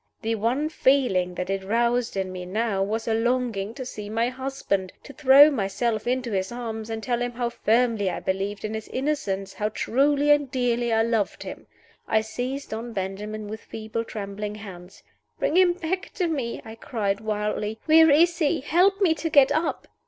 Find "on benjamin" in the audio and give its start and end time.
12.73-13.47